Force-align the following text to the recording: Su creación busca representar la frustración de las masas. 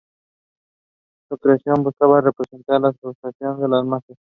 Su 1.29 1.37
creación 1.37 1.83
busca 1.83 2.07
representar 2.21 2.81
la 2.81 2.91
frustración 2.93 3.61
de 3.61 3.67
las 3.67 3.85
masas. 3.85 4.17